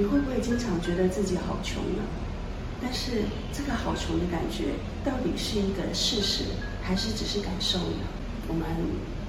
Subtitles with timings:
[0.00, 2.02] 你会不会经常觉得自己好穷呢？
[2.80, 6.44] 但是这个好穷的感觉，到底是一个事实，
[6.82, 8.08] 还是只是感受呢？
[8.48, 8.64] 我们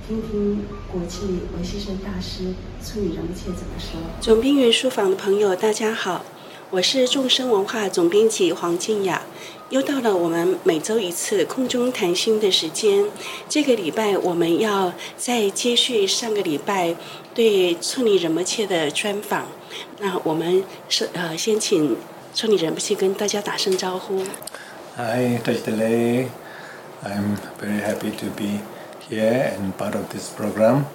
[0.08, 4.00] 听听国际微牺牲大师村里仁波切怎么说。
[4.22, 6.24] 总兵云书房的朋友，大家好，
[6.72, 9.24] 我是众生文化总编辑黄静雅。
[9.72, 13.06] 又到了我们每周一次空中谈心的时间。
[13.50, 16.96] 这个礼拜我们要再接续上个礼拜
[17.34, 19.48] 对村里仁波切的专访。
[20.00, 21.98] 那我们是呃，先请。
[22.34, 24.24] 村里仁波切跟大家打声招呼。
[24.96, 26.28] Hi, Tajidele.
[27.04, 28.62] I'm very happy to be
[29.10, 30.86] here and part of this program.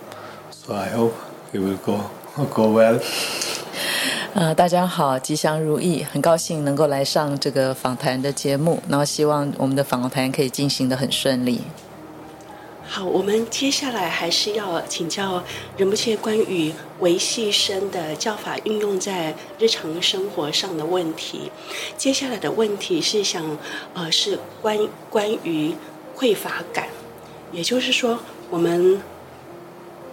[0.50, 1.12] So I hope
[1.52, 2.08] it will go
[2.54, 2.98] go well.
[4.38, 11.62] 呃，大家好，吉祥如意，很高兴能够来上这个访谈的节目，然后希望我们的访谈可以进行得很顺利。
[12.86, 15.42] 好，我们接下来还是要请教
[15.78, 21.50] 仁波切关于微牺牲的教法运用在日常生活上的问题。
[21.96, 23.42] 接下来的问题是想，
[23.94, 24.78] 呃，是关
[25.08, 25.74] 关于
[26.14, 26.88] 匮乏感，
[27.52, 28.18] 也就是说，
[28.50, 29.00] 我们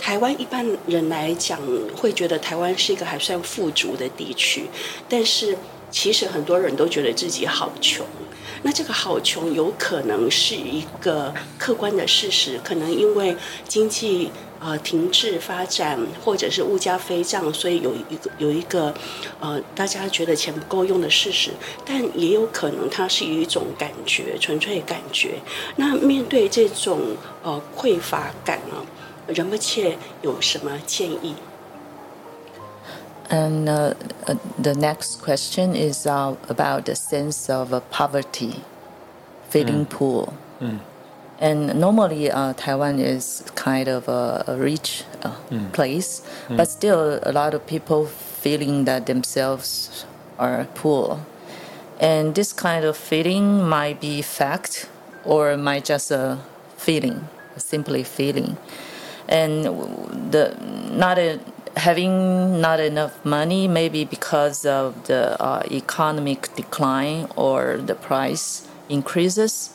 [0.03, 1.57] 台湾一般人来讲
[1.95, 4.65] 会觉得台湾是一个还算富足的地区，
[5.07, 5.57] 但是
[5.89, 8.05] 其实很多人都觉得自己好穷。
[8.63, 13.33] 那这个好穷有可能是一个客观的事实，可能因为
[13.65, 18.93] 经济呃停滞发展，或者是物价飞涨，所以有一个有一个
[19.39, 21.51] 呃大家觉得钱不够用的事实，
[21.85, 25.35] 但也有可能它是一种感觉，纯粹感觉。
[25.77, 28.83] 那面对这种呃匮乏感啊，
[29.26, 31.34] 仁波切有什么建议？
[33.30, 33.92] And uh,
[34.26, 38.62] uh, the next question is uh, about the sense of uh, poverty,
[39.50, 39.90] feeling mm.
[39.90, 40.32] poor.
[40.62, 40.78] Mm.
[41.38, 45.70] And normally, uh, Taiwan is kind of a, a rich uh, mm.
[45.72, 46.56] place, mm.
[46.56, 50.06] but still, a lot of people feeling that themselves
[50.38, 51.20] are poor.
[52.00, 54.88] And this kind of feeling might be fact
[55.24, 56.38] or might just a
[56.78, 58.56] feeling, simply feeling.
[59.27, 59.65] And
[60.31, 60.57] the
[60.91, 61.39] not a
[61.75, 69.73] having not enough money, maybe because of the uh, economic decline or the price increases.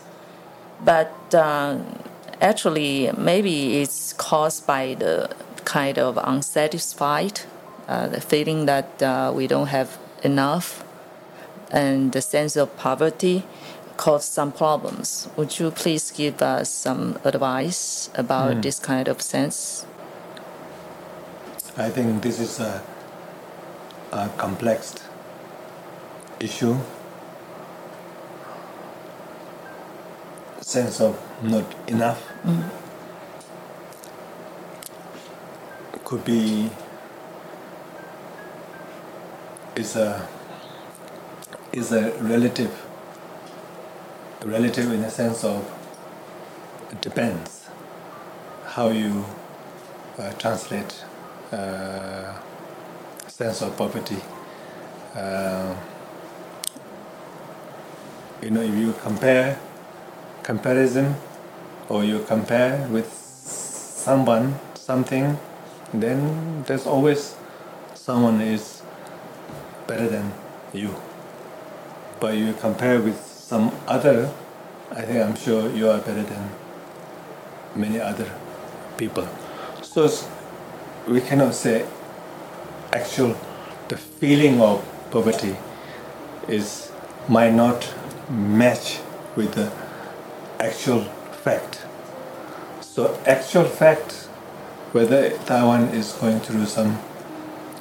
[0.84, 1.78] But uh,
[2.40, 5.30] actually, maybe it's caused by the
[5.64, 7.40] kind of unsatisfied,
[7.88, 10.84] uh, the feeling that uh, we don't have enough,
[11.70, 13.44] and the sense of poverty
[13.98, 15.28] cause some problems.
[15.36, 18.62] Would you please give us some advice about mm.
[18.62, 19.84] this kind of sense?
[21.76, 22.82] I think this is a,
[24.12, 24.94] a complex
[26.40, 26.76] issue.
[30.60, 32.62] Sense of not enough mm.
[36.04, 36.70] could be
[39.76, 40.26] is a
[41.72, 42.87] is a relative
[44.44, 45.64] relative in the sense of
[46.90, 47.68] it depends
[48.64, 49.24] how you
[50.18, 51.04] uh, translate
[51.52, 52.34] uh,
[53.26, 54.18] sense of poverty.
[55.14, 55.74] Uh,
[58.42, 59.58] you know, if you compare
[60.42, 61.14] comparison
[61.88, 65.38] or you compare with someone, something,
[65.92, 67.34] then there's always
[67.94, 68.82] someone is
[69.86, 70.32] better than
[70.72, 70.94] you.
[72.20, 74.30] But you compare with some other,
[74.90, 76.50] I think I'm sure you are better than
[77.74, 78.30] many other
[78.98, 79.26] people.
[79.80, 80.10] So
[81.06, 81.86] we cannot say
[82.92, 83.34] actual
[83.88, 85.56] the feeling of poverty
[86.46, 86.92] is
[87.26, 87.94] might not
[88.28, 89.00] match
[89.34, 89.72] with the
[90.60, 91.04] actual
[91.42, 91.86] fact.
[92.82, 94.12] So actual fact
[94.92, 96.98] whether Taiwan is going through some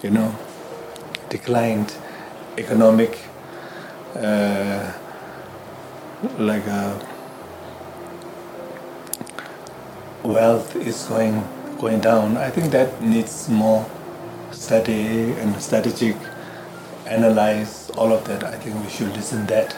[0.02, 0.34] you know
[1.28, 1.94] declined
[2.58, 3.20] economic
[4.16, 4.94] uh,
[6.40, 7.08] like a uh,
[10.24, 11.44] wealth is going
[11.80, 12.38] going down.
[12.38, 13.86] I think that needs more
[14.52, 16.16] study and strategic
[17.06, 18.44] analyze all of that.
[18.44, 19.78] I think we should listen that.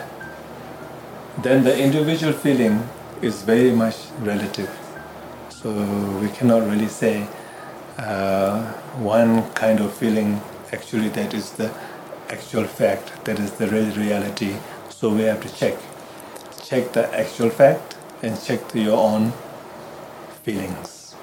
[1.42, 2.88] Then the individual feeling
[3.20, 4.70] is very much relative.
[5.50, 5.70] So
[6.22, 7.26] we cannot really say
[7.98, 10.40] uh, one kind of feeling
[10.72, 11.70] actually that is the
[12.30, 14.56] actual fact, that is the real reality.
[14.88, 15.76] So we have to check.
[16.70, 19.32] Check the actual fact and check your own
[20.44, 21.16] feelings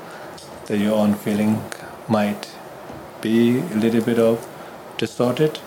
[0.65, 1.63] that your own feeling
[2.09, 2.51] might
[3.21, 4.45] be a little bit of
[4.97, 5.57] distorted,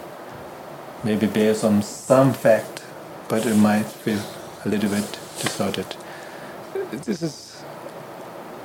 [1.02, 2.82] maybe based on some fact,
[3.30, 4.20] but it might feel
[4.66, 5.96] a little bit distorted.
[6.90, 7.64] This is,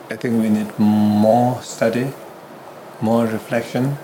[0.09, 2.11] I think we need more study,
[2.99, 3.97] more reflection,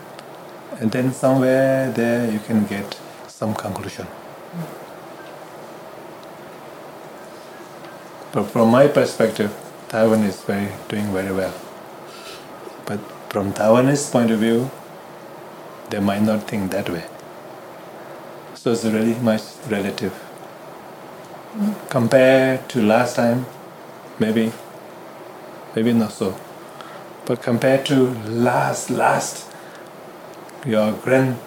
[0.79, 2.97] and then somewhere there you can get
[3.27, 4.07] some conclusion.
[8.33, 9.51] But from my perspective,
[9.89, 11.53] Taiwan is very doing very well.
[12.85, 12.99] But
[13.29, 14.71] from Taiwanese point of view,
[15.89, 17.03] they might not think that way.
[18.53, 20.13] So it's really much relative.
[21.89, 23.45] Compared to last time,
[24.17, 24.53] maybe,
[25.75, 26.39] maybe not so.
[27.25, 29.45] But compared to last, last,
[30.65, 31.37] your grand,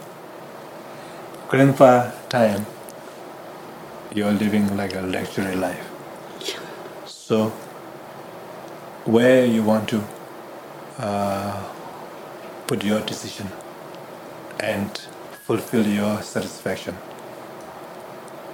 [1.48, 2.66] grandpa time,
[4.12, 5.93] you're living like a luxury life.
[7.26, 7.48] So,
[9.06, 10.04] where you want to
[10.98, 11.72] uh,
[12.66, 13.48] put your decision
[14.60, 14.90] and
[15.46, 16.98] fulfill your satisfaction.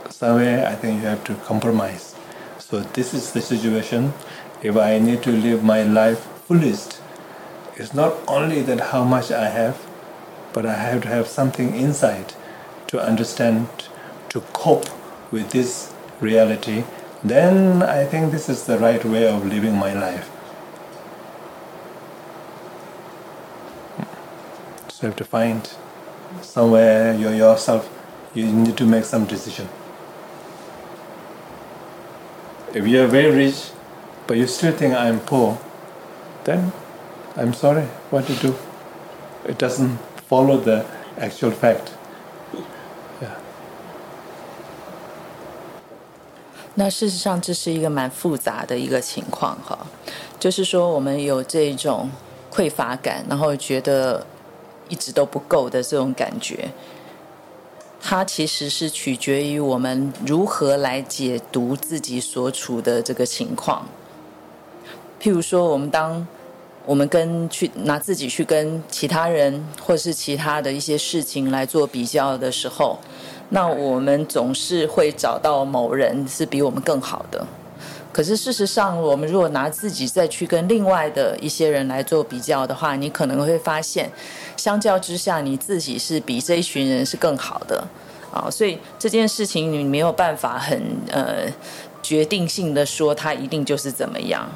[0.08, 2.14] Somewhere I think you have to compromise.
[2.60, 4.12] So this is the situation.
[4.62, 7.00] If I need to live my life fullest,
[7.74, 9.84] it's not only that how much I have,
[10.52, 12.34] but I have to have something inside
[12.86, 13.66] to understand,
[14.28, 14.86] to cope
[15.32, 16.84] with this reality.
[17.22, 20.30] Then I think this is the right way of living my life.
[24.88, 25.70] So you have to find
[26.42, 27.88] somewhere you yourself
[28.34, 29.68] you need to make some decision.
[32.72, 33.70] If you are very rich,
[34.26, 35.58] but you still think I'm poor,
[36.44, 36.72] then
[37.36, 37.82] I'm sorry.
[38.10, 38.54] What to do?
[39.44, 39.96] It doesn't
[40.28, 40.86] follow the
[41.18, 41.92] actual fact.
[46.74, 49.78] 那事实上，这是一个蛮复杂的一个情况哈，
[50.38, 52.08] 就是说我们有这种
[52.50, 54.24] 匮乏感，然后觉得
[54.88, 56.70] 一直都不够的这种感觉，
[58.00, 63.86] 它其实是取决于我们如何来解读自己所处的这个情况。
[65.20, 66.26] 譬如说，我们当
[66.86, 72.98] 我们跟去拿自己去跟其他人或是其他的一些事情来做比较的时候，
[73.50, 77.46] 那我们总是会找到某人是比我们更好的。
[78.12, 84.10] 可是事实上，我们如果拿自己再去跟另外的一些人来做比较的话，你可能会发现，
[84.56, 87.86] 相较之下，你自己是比这一群人是更好的
[88.32, 88.50] 啊。
[88.50, 90.82] 所以这件事情你没有办法很
[91.12, 91.46] 呃
[92.02, 94.48] 决定性的说他一定就是怎么样。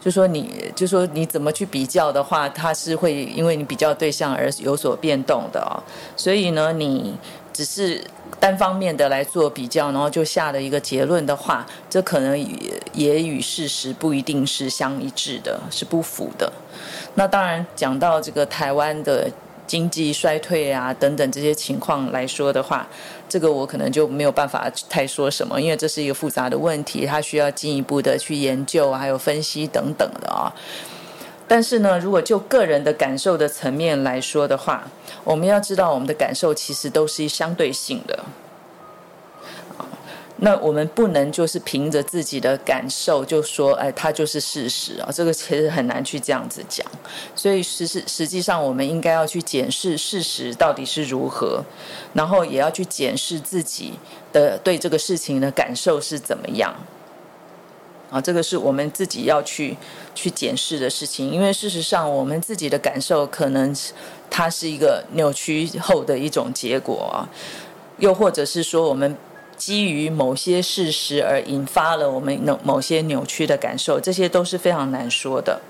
[0.00, 5.76] 就说你就说你怎么去比较的话，它是会因为你比较对象而有所变动的哦。
[6.16, 7.14] 所以呢，你
[7.60, 8.02] 只是。
[8.38, 16.50] 单方面的来做比较，然后就下了一个结论的话，这可能也也与事实不一定是相一致的，是不符的。
[17.16, 19.28] 那当然，讲到这个台湾的
[19.66, 22.86] 经济衰退啊等等这些情况来说的话，
[23.28, 30.50] 这个我可能就没有办法太说什么，因为这是一个复杂的问题，它需要进一步的去研究还有分析等等的啊。
[31.50, 34.86] 但是呢，如果就个人的感受的层面来说的话，
[35.24, 38.24] 我们要知道，我们的感受其实都是相对性的。
[40.36, 46.86] 那我们不能就是凭着自己的感受就说，哎，它就是事实啊，这个其实很难去这样子讲。
[47.34, 51.64] 所以实实实际上，我们应该要去检视事实到底是如何，
[52.14, 53.94] 然后也要去检视自己
[54.32, 56.72] 的对这个事情的感受是怎么样。
[58.10, 59.76] 啊，这个是我们自己要去
[60.16, 63.72] 去检视的事情，因为事实上，我们自己的感受可能
[64.28, 67.22] 它是一个扭曲后的一种结果啊，
[67.98, 69.16] 又或者是说，我们
[69.56, 75.60] 基于某些事实而引发了我们某某些扭曲的感受，这些都是非常难说的。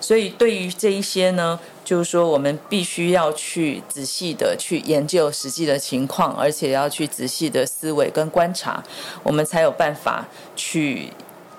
[0.00, 8.80] 所以，对于这一些呢，就是说，我们必须要去仔细的去研究实际的情况，而且要去仔细的思维跟观察，
[9.24, 11.10] 我们才有办法去。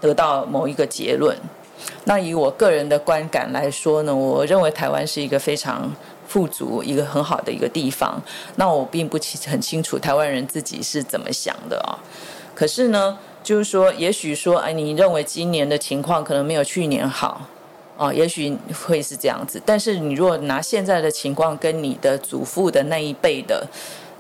[0.02, 1.38] 得到某一个结论，
[2.06, 5.90] 那以我个人的观感来说呢，我认为台湾是一个非常
[6.28, 8.20] 富足、一个很好的一个地方。
[8.56, 11.94] 那我并不很清楚台湾人自己是怎么想的啊。
[12.56, 17.42] 可是呢，就是说，也许说，哎，你认为今年的情况可能没有去年好
[17.98, 19.62] 啊，也许会是这样子。
[19.64, 23.68] 但是你如果拿现在的情况跟你的祖父的那一辈的。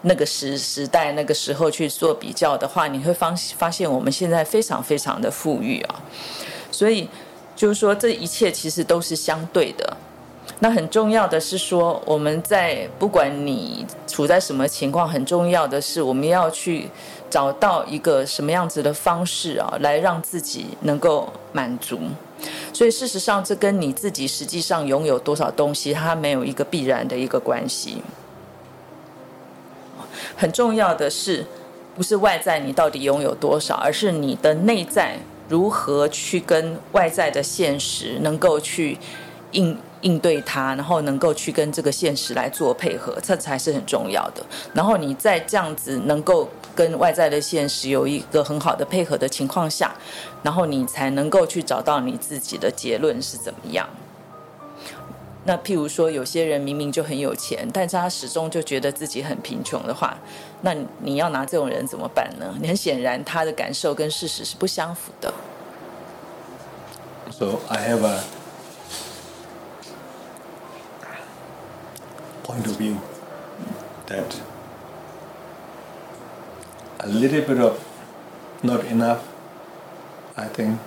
[0.03, 6.01] 那个时时代那个时候去做比较的话，你会发发现我们现在非常非常的富裕啊，
[6.71, 7.07] 所以
[7.55, 9.97] 就是说这一切其实都是相对的。
[10.59, 16.87] 那很重要的是说，我们在不管你处在什么情况，很重要的是我们要去
[17.29, 21.99] 找到一个什么样子的方式啊，来让自己能够满足。
[22.73, 28.01] 所以事实上，这跟你自己实际上拥有多少东西，它没有一个必然的一个关系。
[30.35, 31.45] 很重要的是，
[31.95, 35.17] 不是外在你到底拥有多少，而是你的内在
[35.49, 38.97] 如何去跟外在的现实能够去
[39.51, 44.43] 应应对它，然后能够去跟这个现实来做配合，这才是很重要的。
[44.73, 49.93] 然后你在这样子能够跟外在的现实有一个很好的配合的情况下，
[50.41, 53.87] 然后你才能够去找到你自己的结论是怎么样。
[55.43, 60.15] 那譬如说，有些人明明就很有钱，但是他始终就觉得自己很贫穷的话，
[60.61, 62.55] 那你要拿这种人怎么办呢？
[62.61, 65.33] 你很显然，他的感受跟事实是不相符的。
[67.31, 68.21] So I have a
[72.43, 72.97] point of view
[74.07, 74.35] that
[76.99, 77.79] a little bit of
[78.61, 79.21] not enough,
[80.35, 80.77] I think,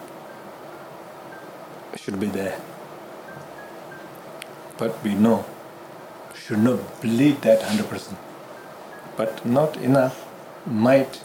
[1.97, 2.53] should be there.
[4.79, 5.45] But we know,
[6.35, 8.17] should not believe that 100%.
[9.17, 10.27] But not enough
[10.67, 11.23] might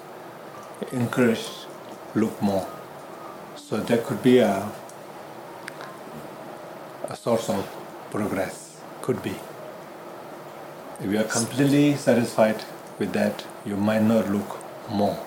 [0.92, 1.48] encourage
[2.16, 2.68] look more.
[3.56, 4.72] So there could be a,
[7.08, 7.68] a source of
[8.12, 9.36] progress, could be.
[11.02, 12.64] If you are completely satisfied
[12.98, 15.18] with that, you might not look more.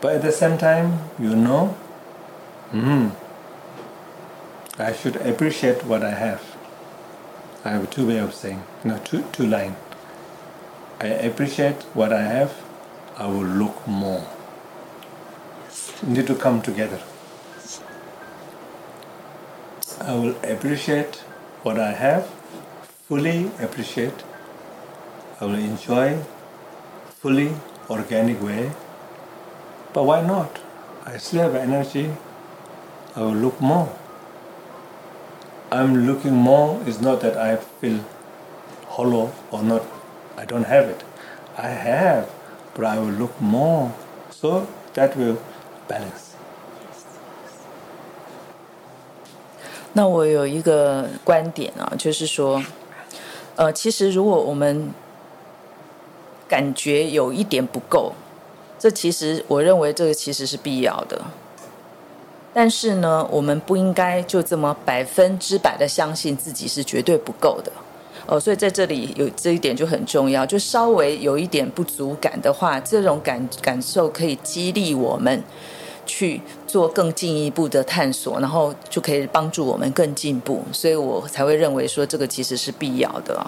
[0.00, 1.68] But at the same time, you know,
[2.70, 3.08] hmm,
[4.78, 6.49] I should appreciate what I have.
[7.62, 9.76] I have two way of saying, no, two, two line.
[10.98, 12.54] I appreciate what I have,
[13.18, 14.26] I will look more.
[16.02, 17.00] Need to come together.
[20.00, 21.16] I will appreciate
[21.62, 22.26] what I have,
[23.06, 24.24] fully appreciate.
[25.38, 26.22] I will enjoy
[27.20, 27.52] fully
[27.90, 28.72] organic way.
[29.92, 30.60] But why not?
[31.04, 32.10] I still have energy.
[33.14, 33.99] I will look more.
[35.71, 37.99] I'm looking more is not that I feel
[38.87, 39.81] hollow or not.
[40.37, 41.03] I don't have it.
[41.57, 42.25] I have,
[42.75, 43.91] but I will look more.
[44.31, 45.37] So that will
[45.87, 46.33] balance.
[49.93, 52.61] 那我有一个观点啊，就是说，
[53.55, 54.93] 呃，其实如果我们
[56.49, 58.13] 感觉有一点不够，
[58.77, 61.21] 这其实我认为这个其实是必要的。
[62.52, 67.70] 但是呢，我们不应该就这么百分之百的相信自己是绝对不够的，
[68.26, 75.40] 哦，所以在这里有这一点就很重要，就稍微有一点不足感的话，这种感感受可以激励我们
[76.04, 83.46] 去做更进一步的探索，然后就可以帮助我们更进步，所以我才会认为说这个其实是必要的。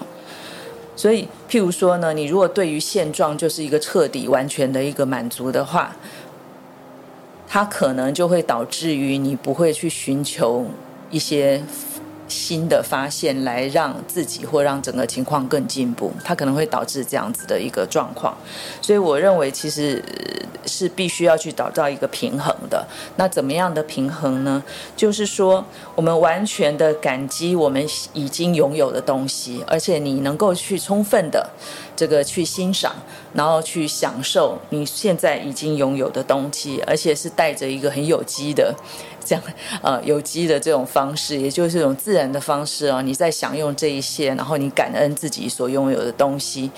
[0.95, 5.93] 所以，譬如说呢，你如果对于现状就是一个彻底完全的一个满足的话。
[7.53, 10.65] 它可能就会导致于你不会去寻求
[11.11, 11.61] 一些
[12.27, 18.35] 新的发现来让自己或让整个情况更进步，它可能会导致这样子的一个状况。
[18.81, 20.03] 所以我认为其实
[20.65, 22.87] 是必须要去找到一个平衡的。
[23.17, 24.63] 那怎么样的平衡呢？
[24.97, 31.51] 就是说我们完全的感激我们已经拥有的东西，而且你能够去充分的。
[31.95, 32.91] 这个去欣赏，
[33.33, 38.73] 然后去享受你现在已经拥有的东西，而且是带着一个很有机的
[39.23, 39.43] 这样
[39.81, 46.71] 呃有机的这种 方式，也就是这种自然的方式啊，你在享用这一些，然后你感恩自己所拥有的东西。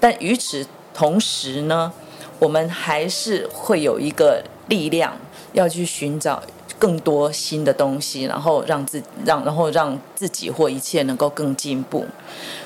[0.00, 1.92] 但与此同时呢，
[2.38, 5.14] 我们还是会有一个力量
[5.52, 6.42] 要去寻找
[6.78, 12.06] 更多新的东西，然后让自让然后让自己或一切能够更进步。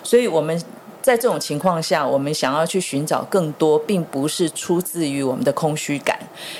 [0.04, 0.62] 所以，我们。
[1.06, 6.18] 在这种情况下，我们想要去寻找更多，并不是出自于我们的空虚感，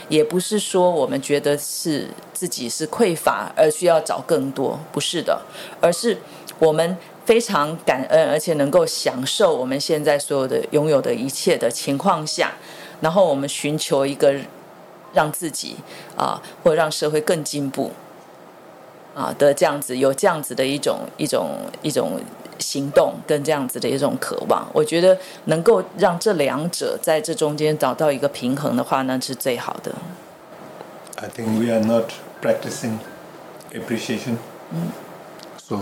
[0.09, 5.43] 也不是说我们觉得是自己是匮乏而需要找更多，不是的，
[5.81, 6.17] 而是
[6.61, 12.53] 我们非常感恩，而且能够享受我们现在所有的拥有的一切的情况下，
[13.01, 14.33] 然后我们寻求一个
[15.13, 15.75] 让自己
[16.17, 17.91] 啊，或让社会更进步
[19.13, 22.21] 啊的这样子，有这样子的一种一种一种。
[22.59, 29.93] 行动跟这样子的一种渴望，我觉得能够让这两者在这中间找到一个平衡的话，那是最好的。
[31.17, 32.99] I think we are not practicing
[33.73, 34.39] appreciation,
[35.57, 35.81] so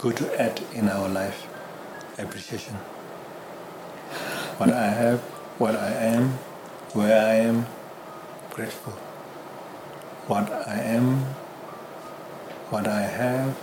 [0.00, 1.46] good to add in our life
[2.18, 2.74] appreciation.
[4.58, 5.18] What I have,
[5.58, 6.38] what I am,
[6.94, 7.66] where I am,
[8.54, 8.94] grateful.
[10.26, 11.24] What I am,
[12.70, 13.54] what I have.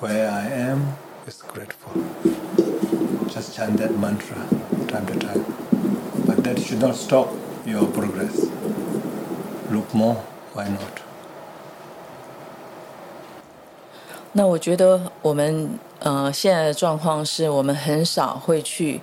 [0.00, 1.90] Where I am is grateful.
[3.34, 4.36] Just chant that mantra
[4.86, 5.44] time to time.
[6.24, 7.34] But that should not stop
[7.66, 8.46] your progress.
[9.72, 10.14] Look more,
[10.54, 11.02] why not?
[14.34, 19.00] 那我觉得我们呃现在的状况是我们很少会去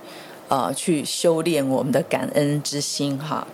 [0.48, 3.46] 呃去修炼我们的感恩之心哈。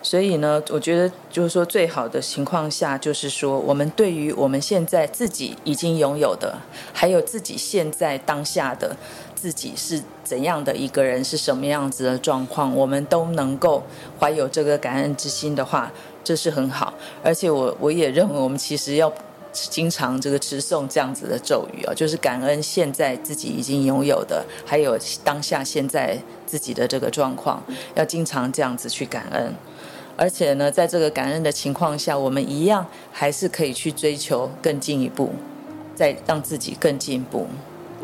[0.00, 6.56] 所以呢，我觉得就是说，最好的情况下，就是说，我们对于我们现在自己已经拥有的，
[6.92, 8.96] 还有自己现在当下的
[9.34, 13.82] 自己是怎样的一个人，是什么样子的状况，我们都能够
[14.18, 15.90] 怀有这个感恩之心的话，
[16.22, 16.94] 这是很好。
[17.22, 19.12] 而且我我也认为，我们其实要
[19.52, 27.60] 经常这个持诵这样子的咒语啊，就是感恩现在自己已经拥有的，还有当下现在自己的这个状况，
[27.96, 29.52] 要经常这样子去感恩。
[30.18, 35.30] 而且呢，在这个感恩的情况下，我们一样还是可以去追求更进一步，
[35.94, 37.46] 再让自己更进步。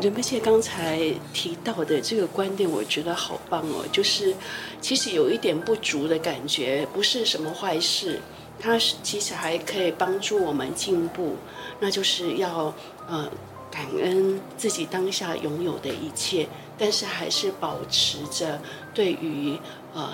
[0.01, 0.99] 仁波切刚才
[1.33, 3.85] 提到的这个观点，我觉得好棒哦。
[3.91, 4.33] 就是
[4.79, 8.21] 其实有一点不足的感觉，不是什么坏事，
[8.59, 11.35] 它其实还可以帮助我们进步。
[11.81, 12.73] 那就是要
[13.09, 13.29] 呃
[13.69, 18.61] 感恩自己当下拥有的一切，但是还是保持着
[18.93, 19.57] 对于
[19.93, 20.13] 呃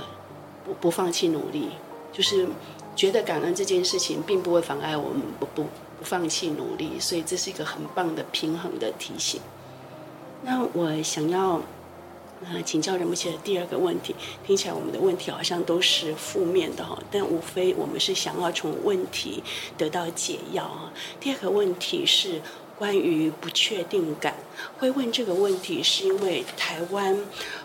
[0.65, 1.69] 不不放弃努力。
[2.11, 2.47] 就是
[2.95, 9.39] 觉得感恩这件事情并不会妨碍我们不不不放弃努力，所以这是一个很棒的平衡的提醒。
[10.43, 11.61] 那我想要
[12.43, 14.13] 呃请教仁波切的第二个问题，
[14.45, 19.41] 听起来我们的问题好像都是负面的哈，但无非我们是想要从问题
[19.77, 20.91] 得到解药啊。
[21.19, 22.41] 第二个问题是
[22.77, 24.35] 关于不确定感，
[24.79, 27.17] 会问这个问题是因为台湾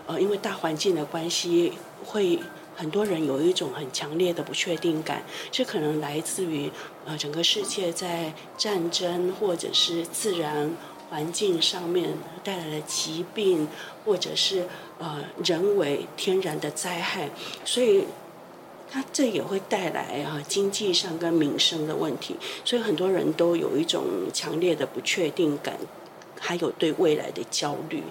[0.05, 1.73] 呃因为大环境的关系
[2.05, 2.39] 会。
[2.77, 6.71] 很多人有一种很强烈的不确定感，这可能来自于
[7.07, 10.71] 呃整个世界在战争或者是自然
[11.09, 13.67] 环境上面带来的疾病，
[14.05, 14.67] 或者是
[14.99, 17.31] 呃人为天然的灾害，
[17.65, 18.05] 所以
[18.91, 25.75] 它这也会带来啊经济上跟民生的问题，所以很多人都有一种强烈的不确定感，
[26.39, 28.03] 还有对未来的焦虑，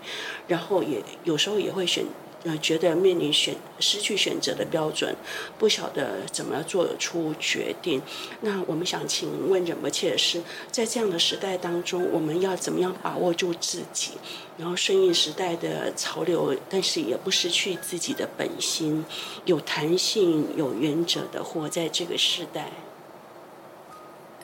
[0.48, 2.04] 然后也有时候也会选。
[2.46, 5.16] 呃，觉得面临选失去选择的标准，
[5.58, 8.00] 不晓得怎么做出决定。
[8.42, 14.12] 那我们想请问仁波切的是，在这样的时代当中，我们要怎么样把握住自己，
[14.56, 19.04] 然后顺应时代的潮流，但是也不失去自己的本心，
[19.44, 22.70] 有弹性、有原则的活在这个时代。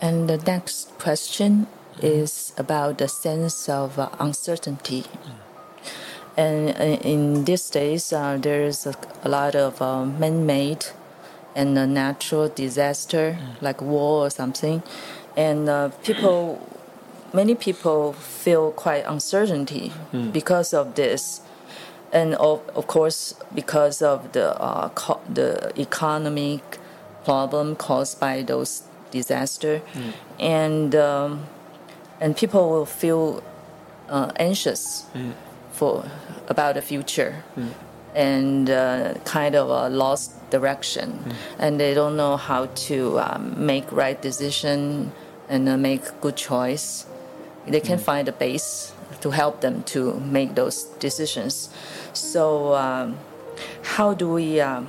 [0.00, 1.66] And the next question
[2.00, 5.05] is about the sense of uncertainty.
[6.37, 6.71] And
[7.05, 10.87] in these days, uh, there's a, a, lot of uh, man-made
[11.55, 13.61] and a natural disaster mm.
[13.61, 14.83] like war or something,
[15.37, 16.66] and uh, people,
[17.35, 20.33] many people feel quite uncertainty mm.
[20.33, 21.42] because of this,
[22.14, 24.88] and of, of course because of the uh,
[25.29, 26.79] the economic
[27.27, 30.14] problem caused by those disaster, mm.
[30.40, 31.45] and um,
[32.23, 33.42] and people will feel
[34.09, 35.35] uh, anxious mm.
[35.83, 36.05] For
[36.47, 37.73] about the future mm.
[38.14, 41.35] and uh, kind of a lost direction mm.
[41.59, 43.42] and they don't know how to um,
[43.73, 45.11] make right decision
[45.49, 47.05] and uh, make good choice
[47.66, 48.09] they can mm.
[48.11, 51.68] find a base to help them to make those decisions
[52.12, 53.18] so um,
[53.97, 54.88] how do we um,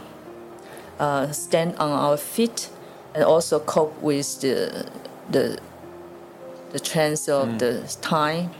[1.00, 2.70] uh, stand on our feet
[3.16, 4.86] and also cope with the
[5.36, 5.58] the
[6.72, 7.58] the trends of mm.
[7.64, 8.52] the time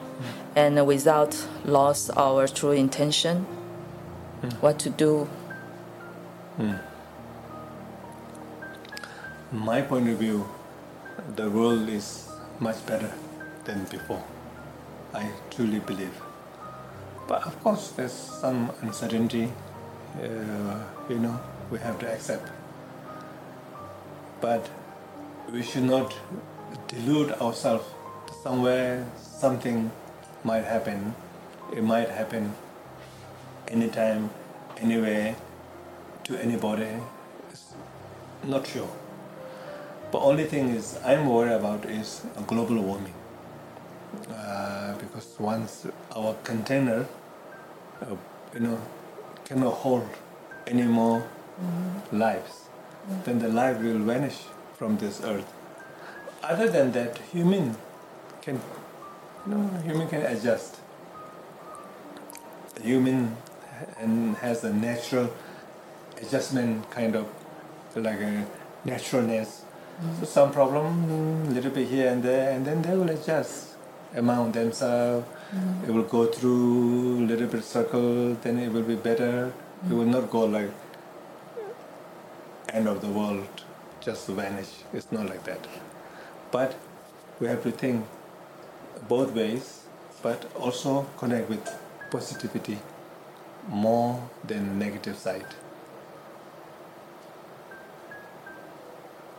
[0.56, 3.46] and without loss our true intention,
[4.42, 4.54] mm.
[4.62, 5.28] what to do.
[6.60, 6.80] Mm.
[9.52, 10.48] My point of view,
[11.36, 13.12] the world is much better
[13.66, 14.24] than before.
[15.14, 16.22] I truly believe.
[17.28, 19.52] But of course, there's some uncertainty,
[20.22, 21.40] uh, you know,
[21.72, 22.50] we have to accept.
[24.42, 24.70] But
[25.52, 26.14] we should not
[26.88, 27.86] delude ourselves
[28.42, 29.92] somewhere, something
[30.44, 31.16] might happen.
[31.72, 32.54] It might happen
[33.68, 34.30] anytime,
[34.78, 35.36] anywhere,
[36.26, 36.88] to anybody.
[37.50, 37.74] It's
[38.44, 38.90] not sure.
[40.12, 43.14] But only thing is I'm worried about is global warming.
[44.30, 47.08] Uh, because once our container,
[48.02, 48.16] uh,
[48.54, 48.80] you know,
[49.46, 50.08] cannot hold
[50.68, 52.18] any more mm-hmm.
[52.20, 53.24] lives, mm-hmm.
[53.24, 54.38] then the life will vanish
[54.78, 55.52] from this earth.
[56.44, 57.76] Other than that, human
[58.42, 58.62] can
[59.46, 60.78] no, human can adjust.
[62.82, 63.36] Human
[64.00, 65.30] and has a natural
[66.22, 67.28] adjustment kind of
[67.96, 68.48] like a
[68.86, 69.64] naturalness.
[70.02, 70.20] Mm-hmm.
[70.20, 73.76] So some problem, a little bit here and there, and then they will adjust
[74.16, 75.28] among themselves.
[75.54, 75.90] Mm-hmm.
[75.90, 79.52] It will go through a little bit circle, then it will be better.
[79.52, 79.92] Mm-hmm.
[79.92, 80.72] It will not go like
[82.70, 83.48] end of the world,
[84.02, 84.70] just vanish.
[84.94, 85.68] It's not like that.
[86.52, 86.76] But
[87.40, 88.06] we have to think
[89.09, 89.85] both ways,
[90.23, 91.61] but also connect with
[92.11, 92.79] positivity
[93.69, 95.55] more than negative side.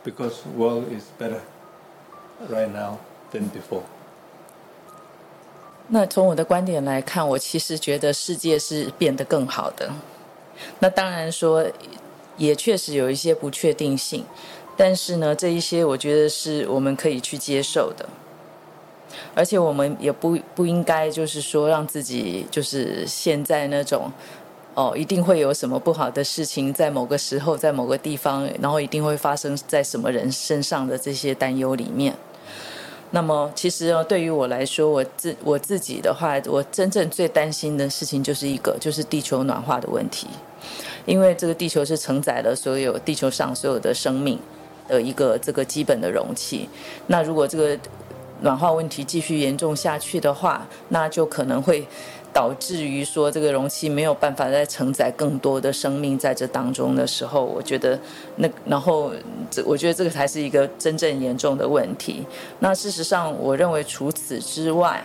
[0.04, 1.42] because world is better
[2.48, 2.98] right now
[3.32, 3.82] than before.
[5.88, 9.90] 那从我的观点来看，我其实觉得世界是变得更好的。
[10.78, 11.66] 那当然说，
[12.36, 14.24] 也确实有一些不确定性，
[14.76, 18.08] 但是呢，这一些我觉得是我们可以去接受的。
[19.33, 24.11] 而且我们也不不应该就是说让自己就是现在那种
[24.73, 32.13] 哦，一定会有什么不好的事情在某个时候在某个地方，然后一定会发生在什么人身上的这些担忧里面。
[33.11, 40.27] 那么，其实呢，对于我来说，我自我自己的话，我真正最担心的事情就是一个，就是地球暖化的问题。
[41.05, 44.37] 因为这个地球是承载了所有地球上所有的生命
[44.87, 46.67] 的一个这个基本的容器。
[47.07, 47.77] 那如果这个
[48.41, 51.85] 暖化问题继续严重下去的话，那就可能会。
[52.35, 57.97] 导致于说这个容器没有办法再承载更多的生命在这当中的时候，我觉得
[58.35, 59.09] 那然后
[59.49, 62.25] 这我觉得这个才是一个真正严重的问题。
[62.59, 65.01] 那事实上，我认为除此之外。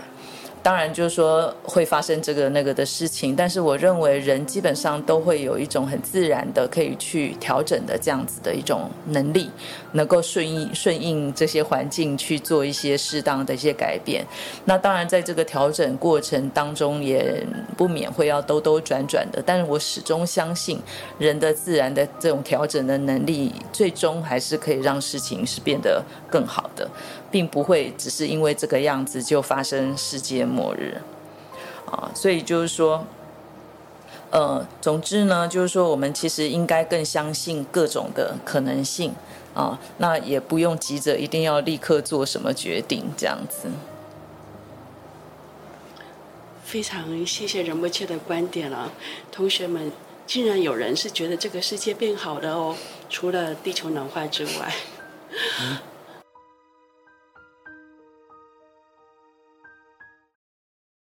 [0.63, 9.51] 当然，就是说会发生这个那个的事情，但是我认为人基本上都会有一种很自然的可以去调整的这样子的一种能力，
[9.93, 14.23] 能够顺应顺应这些环境去做一些适当的一些改变。
[14.67, 17.43] 那当然，在这个调整过程当中，也
[17.77, 19.43] 不免会要兜兜转转的。
[19.47, 20.79] 但是我始终相信，
[21.19, 26.60] 人的自然的这种调整的能力，最终还是可以让事情是变得更好
[27.31, 31.01] 并不会只是因为这个样子就发生世界末日，
[31.87, 33.05] 啊，所以就是说，
[34.31, 39.15] 呃，总之呢，就是说，我们其实应该更相信各种的可能性，
[39.55, 43.69] 啊，那也不用急着一定要立刻做什么决定，这样子。
[46.65, 48.93] 非常谢谢仁波切的观点了，啊，
[49.33, 49.91] 同学们，
[50.25, 52.77] 竟然有人是觉得这个世界变好了哦，
[53.09, 54.73] 除了地球暖化之外。